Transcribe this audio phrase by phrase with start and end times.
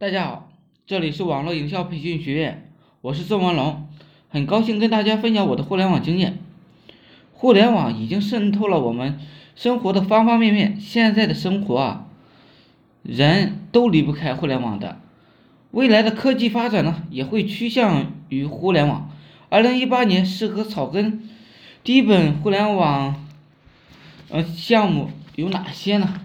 [0.00, 0.52] 大家好，
[0.86, 3.88] 这里是网络营销培训学院，我是郑文龙，
[4.28, 6.38] 很高兴跟大家分享我的互联网经验。
[7.32, 9.18] 互联网已经渗透了我们
[9.56, 12.06] 生活的方方面面，现在的生活啊，
[13.02, 15.00] 人都离不开互联网的。
[15.72, 19.10] 未来的科技发展呢，也会趋向于互联网。
[19.48, 21.28] 二零一八年适合草根
[21.82, 23.26] 第一本互联网
[24.28, 26.20] 呃项目有哪些呢？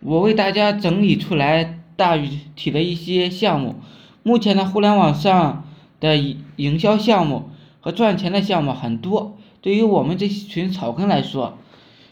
[0.00, 1.75] 我为大家整理出来。
[1.96, 2.16] 大
[2.54, 3.76] 体的一些项目，
[4.22, 5.64] 目前呢，互联网上
[5.98, 6.16] 的
[6.56, 9.36] 营销项目和赚钱的项目很多。
[9.62, 11.58] 对于我们这群草根来说，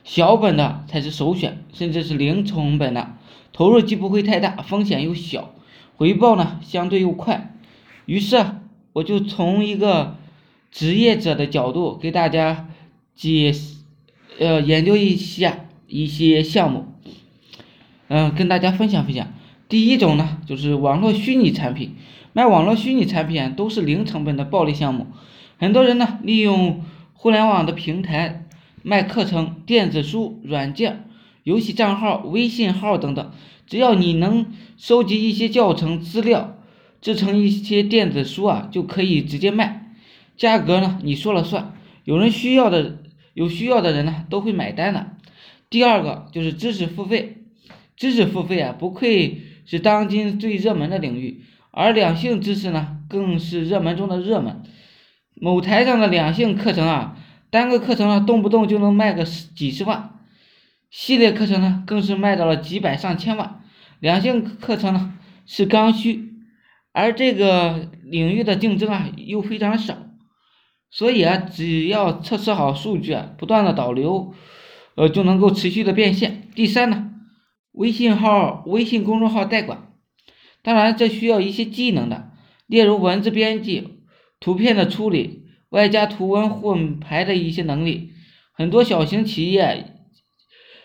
[0.02, 3.14] 小本的才是首选，甚至是零成本的，
[3.52, 5.50] 投入既不会太大，风险又小，
[5.96, 7.54] 回报呢相对又快。
[8.06, 8.44] 于是
[8.92, 10.16] 我就从一个
[10.70, 12.68] 职业者的角度给大家
[13.14, 13.54] 解
[14.38, 16.86] 呃研究一下一些项目，
[18.08, 19.28] 嗯，跟大家分享分享。
[19.68, 21.96] 第一种呢，就是网络虚拟产品，
[22.32, 25.06] 卖网络虚拟产品都是零成本的暴利项目。
[25.58, 26.84] 很多人呢，利用
[27.14, 28.46] 互联网的平台
[28.82, 31.08] 卖课程、电子书、软件、
[31.42, 33.32] 游戏账号、微信号等等。
[33.66, 36.58] 只要你能收集一些教程资料，
[37.00, 39.94] 制成一些电子书啊，就可以直接卖，
[40.36, 41.74] 价格呢你说了算。
[42.04, 42.98] 有人需要的，
[43.32, 45.12] 有需要的人呢都会买单的。
[45.70, 47.38] 第二个就是知识付费，
[47.96, 49.40] 知识付费啊，不愧。
[49.66, 54.62] 是当今最热门的领域，而两性知识呢，更是热门中的热门。
[55.34, 57.16] 某台上的两性课程啊，
[57.50, 60.20] 单个课程啊，动不动就能卖个几十万，
[60.90, 63.62] 系列课程呢，更是卖到了几百上千万。
[64.00, 65.14] 两性课程呢
[65.46, 66.34] 是刚需，
[66.92, 69.96] 而这个领域的竞争啊又非常少，
[70.90, 74.34] 所以啊，只要测试好数据啊，不断的导流，
[74.94, 76.48] 呃，就能够持续的变现。
[76.54, 77.12] 第三呢。
[77.74, 79.88] 微信号、微信公众号代管，
[80.62, 82.30] 当然这需要一些技能的，
[82.68, 83.98] 例如文字编辑、
[84.38, 88.12] 图片的处理，外加图文混排的一些能力。
[88.52, 89.86] 很多小型企业，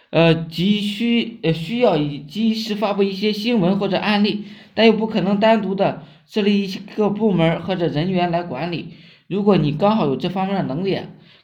[0.09, 8.95] 呃，急需呃需要以及时发布一些新闻或者案例，但又不可能单独的设立一个部门或者人员来管理。
[9.27, 10.97] 如果你刚好有这方面的能力，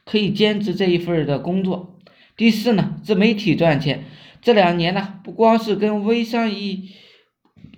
[0.05, 1.99] 可以兼职这一份的工作。
[2.35, 4.05] 第四呢，自媒体赚钱。
[4.45, 6.91] 这两年呢，不光是跟微商一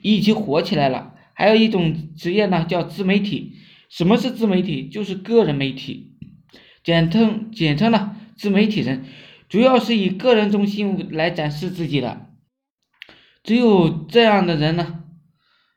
[0.01, 3.53] 一起火起来了，还有一种职业呢叫自媒体。
[3.89, 4.89] 什么是自媒体？
[4.89, 6.17] 就是个人媒体，
[6.83, 9.06] 简称简称呢自媒体人，
[9.47, 12.27] 主要是以个人中心来展示自己的。
[13.44, 15.06] 只有这样的人呢，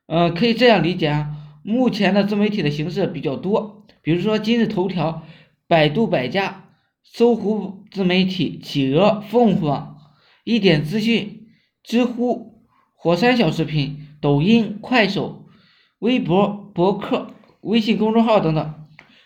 [0.08, 1.36] 呃，可以这样理解啊。
[1.62, 5.24] 目前的自媒体的形式比较多，比如说今日头条、
[5.68, 6.64] 百度百家、
[7.04, 9.98] 搜狐自媒体、企鹅、凤凰。
[10.44, 11.48] 一点资讯、
[11.82, 12.64] 知乎、
[12.94, 15.46] 火山小视频、抖音、快手、
[15.98, 18.74] 微博、博客、微信公众号等等，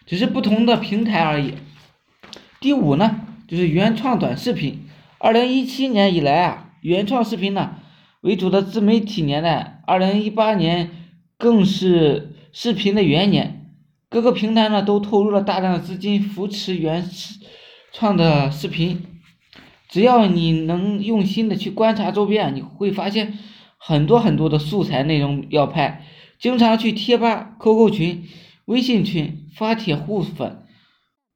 [0.06, 1.54] 只是不同的平台而已。
[2.60, 4.86] 第五呢，就是原创短视频。
[5.18, 7.76] 二零一七年以来啊，原创视频呢
[8.20, 10.90] 为主的自媒体年代，二零一八年
[11.38, 13.70] 更是视频的元年，
[14.08, 17.08] 各个平台呢都投入了大量的资金扶持原
[17.92, 19.13] 创的视频。
[19.88, 23.38] 只要你能用心的去观察周边，你会发现
[23.78, 26.04] 很多很多的素材内容要拍。
[26.38, 28.24] 经常去贴吧、QQ 群、
[28.64, 30.64] 微信群发帖互粉，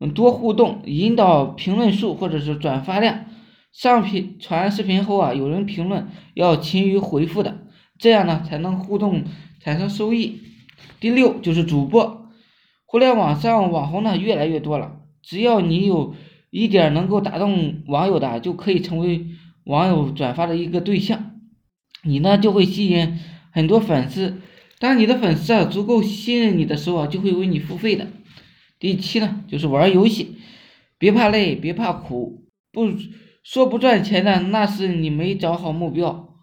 [0.00, 3.26] 嗯，多互动，引导评论数或者是转发量。
[3.72, 7.58] 上频传视频后啊，有人评论要勤于回复的，
[7.98, 9.24] 这样呢才能互动
[9.60, 10.40] 产生收益。
[10.98, 12.28] 第六就是主播，
[12.86, 16.14] 互联网上网红呢越来越多了，只要你有。
[16.50, 19.26] 一点能够打动网友的，就可以成为
[19.64, 21.32] 网友转发的一个对象，
[22.02, 23.18] 你呢就会吸引
[23.52, 24.40] 很多粉丝。
[24.78, 28.06] 当你的粉丝啊足够信任你的时候啊，就会为你付费的。
[28.78, 30.36] 第七呢，就是玩游戏，
[30.98, 32.86] 别怕累，别怕苦，不
[33.42, 36.36] 说不赚钱的，那是你没找好目标。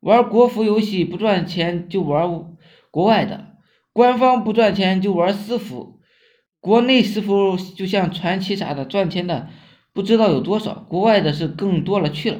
[0.00, 2.44] 玩国服游戏不赚钱就玩
[2.90, 3.56] 国外的，
[3.92, 5.99] 官方不赚钱就玩私服。
[6.60, 9.48] 国内似乎就像传奇啥的赚钱的
[9.92, 12.38] 不知道有多少，国外的是更多了去了。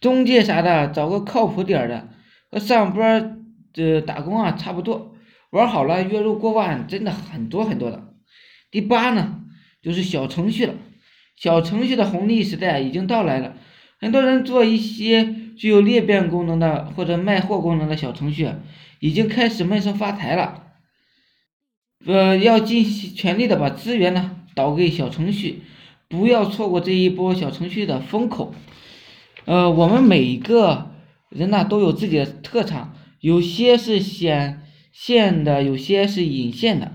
[0.00, 2.08] 中介啥的找个靠谱点的，
[2.50, 5.14] 和上班的打工啊差不多，
[5.50, 8.14] 玩好了月入过万真的很多很多的。
[8.70, 9.40] 第八呢，
[9.82, 10.74] 就是小程序了，
[11.36, 13.56] 小程序的红利时代已经到来了，
[14.00, 18.48] 很多人做一些具有裂变功能的或者卖货功能的小程序，
[19.00, 20.69] 已经开始闷声发财了。
[22.06, 25.62] 呃，要尽全力的把资源呢导给小程序，
[26.08, 28.54] 不要错过这一波小程序的风口。
[29.44, 30.92] 呃，我们每个
[31.28, 34.62] 人呢都有自己的特长，有些是显
[34.92, 36.92] 现的，有些是隐现的，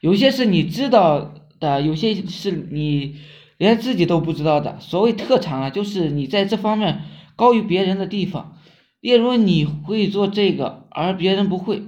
[0.00, 3.16] 有些是你知道的，有些是你
[3.56, 4.78] 连自己都不知道的。
[4.80, 7.02] 所谓特长啊，就是你在这方面
[7.36, 8.58] 高于别人的地方。
[9.00, 11.82] 例如你会做这个，而别人不会，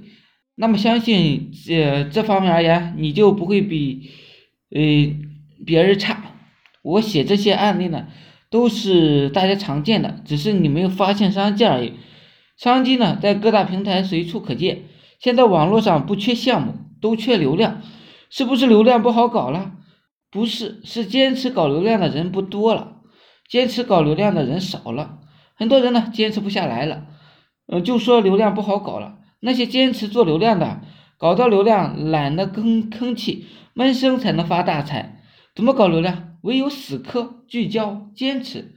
[0.56, 4.10] 那么相信这这方面而言，你就不会比
[4.70, 4.80] 呃
[5.64, 6.32] 别人差。
[6.82, 8.06] 我写这些案例呢，
[8.50, 11.92] 都是大家常见的，只是你没有发现商机而已。
[12.56, 14.84] 商机呢，在各大平台随处可见。
[15.18, 17.82] 现在网络上不缺项目，都缺流量，
[18.30, 19.72] 是不是流量不好搞了？
[20.30, 22.96] 不是，是坚持搞流量的人不多了，
[23.48, 25.18] 坚持搞流量的人少了，
[25.54, 27.06] 很多人呢坚持不下来了，
[27.66, 29.18] 呃，就说流量不好搞了。
[29.46, 30.80] 那些坚持做流量的，
[31.18, 35.22] 搞到流量懒得吭吭气，闷声才能发大财。
[35.54, 36.36] 怎么搞流量？
[36.42, 38.74] 唯有死磕、聚焦、坚持。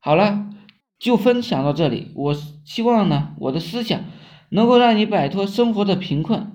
[0.00, 0.50] 好了。
[0.96, 2.12] 就分享到这里。
[2.14, 4.04] 我希望呢，我的思想
[4.48, 6.52] 能够让你摆脱生活的贫困。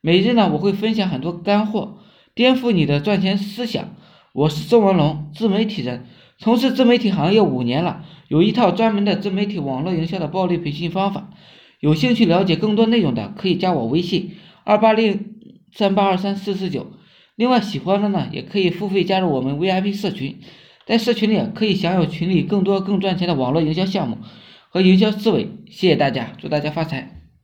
[0.00, 1.98] 每日呢，我会分享很多干货，
[2.32, 3.96] 颠覆你的赚钱思想。
[4.34, 6.06] 我是周文龙，自媒体人，
[6.38, 11.30] 从事自媒体行业五年了，有一套专门的自媒体网络营销的暴力培训方法。
[11.80, 14.32] 有兴趣了解更多内容的，可以加我微信
[14.64, 15.36] 二八零
[15.72, 16.92] 三八二三四四九。
[17.36, 20.40] 另外，喜欢的呢，也可以付费加入我们 VIP 社群。
[20.86, 24.18] 在社群里可以享有群里更多更赚钱的网络营销项目
[24.70, 25.48] 和营销思维。
[25.66, 27.17] 谢谢大家，祝大家发财。